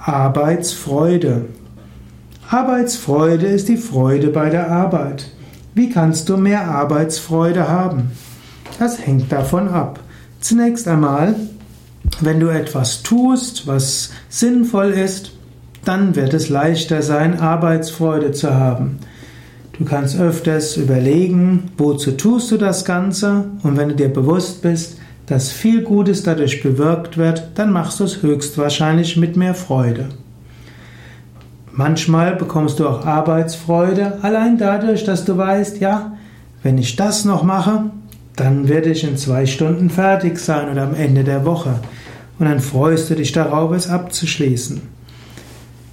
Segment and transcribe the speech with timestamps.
[0.00, 1.46] Arbeitsfreude.
[2.48, 5.30] Arbeitsfreude ist die Freude bei der Arbeit.
[5.74, 8.12] Wie kannst du mehr Arbeitsfreude haben?
[8.78, 10.00] Das hängt davon ab.
[10.40, 11.34] Zunächst einmal,
[12.20, 15.32] wenn du etwas tust, was sinnvoll ist,
[15.84, 18.98] dann wird es leichter sein, Arbeitsfreude zu haben.
[19.78, 24.98] Du kannst öfters überlegen, wozu tust du das Ganze und wenn du dir bewusst bist,
[25.26, 30.08] dass viel Gutes dadurch bewirkt wird, dann machst du es höchstwahrscheinlich mit mehr Freude.
[31.72, 36.16] Manchmal bekommst du auch Arbeitsfreude allein dadurch, dass du weißt, ja,
[36.62, 37.90] wenn ich das noch mache,
[38.34, 41.80] dann werde ich in zwei Stunden fertig sein oder am Ende der Woche.
[42.38, 44.80] Und dann freust du dich darauf, es abzuschließen.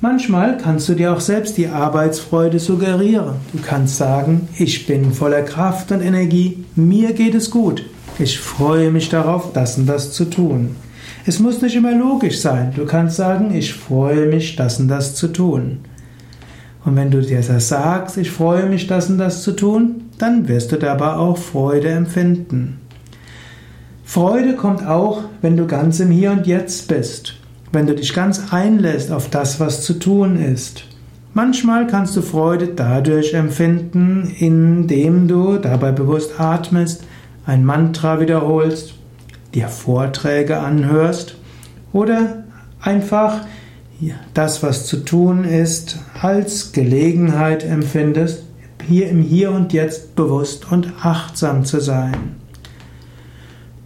[0.00, 3.34] Manchmal kannst du dir auch selbst die Arbeitsfreude suggerieren.
[3.52, 7.84] Du kannst sagen, ich bin voller Kraft und Energie, mir geht es gut.
[8.18, 10.76] Ich freue mich darauf, das und das zu tun.
[11.24, 12.72] Es muss nicht immer logisch sein.
[12.74, 15.78] Du kannst sagen, ich freue mich, das und das zu tun.
[16.84, 20.48] Und wenn du dir das sagst, ich freue mich, das und das zu tun, dann
[20.48, 22.80] wirst du dabei auch Freude empfinden.
[24.04, 27.36] Freude kommt auch, wenn du ganz im Hier und Jetzt bist,
[27.70, 30.84] wenn du dich ganz einlässt auf das, was zu tun ist.
[31.34, 37.04] Manchmal kannst du Freude dadurch empfinden, indem du dabei bewusst atmest,
[37.44, 38.94] ein Mantra wiederholst,
[39.54, 41.36] dir Vorträge anhörst
[41.92, 42.44] oder
[42.80, 43.40] einfach
[44.34, 48.44] das, was zu tun ist, als Gelegenheit empfindest,
[48.86, 52.36] hier im Hier und Jetzt bewusst und achtsam zu sein.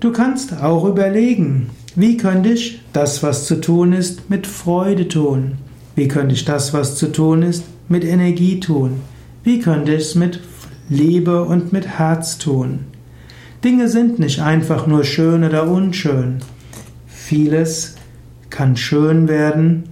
[0.00, 5.58] Du kannst auch überlegen, wie könnte ich das, was zu tun ist, mit Freude tun?
[5.94, 9.00] Wie könnte ich das, was zu tun ist, mit Energie tun?
[9.44, 10.40] Wie könnte ich es mit
[10.88, 12.80] Liebe und mit Herz tun?
[13.64, 16.38] Dinge sind nicht einfach nur schön oder unschön.
[17.06, 17.94] Vieles
[18.50, 19.84] kann schön werden,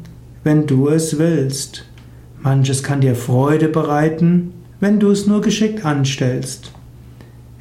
[0.42, 1.86] wenn du es willst.
[2.42, 6.72] Manches kann dir Freude bereiten, wenn du es nur geschickt anstellst.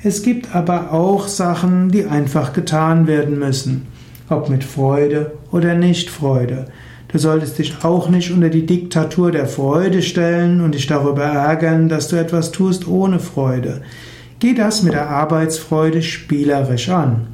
[0.01, 3.85] Es gibt aber auch Sachen, die einfach getan werden müssen,
[4.29, 6.66] ob mit Freude oder nicht Freude.
[7.09, 11.88] Du solltest dich auch nicht unter die Diktatur der Freude stellen und dich darüber ärgern,
[11.88, 13.81] dass du etwas tust ohne Freude.
[14.39, 17.27] Geh das mit der Arbeitsfreude spielerisch an.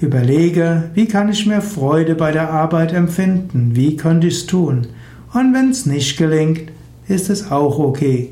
[0.00, 3.74] Überlege, wie kann ich mehr Freude bei der Arbeit empfinden?
[3.74, 4.86] Wie könnte ich es tun?
[5.32, 6.70] Und wenn es nicht gelingt,
[7.08, 8.30] ist es auch okay.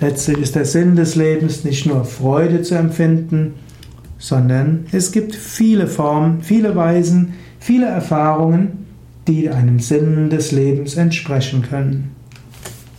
[0.00, 3.54] Letztlich ist der Sinn des Lebens nicht nur Freude zu empfinden,
[4.18, 8.86] sondern es gibt viele Formen, viele Weisen, viele Erfahrungen,
[9.26, 12.10] die einem Sinn des Lebens entsprechen können.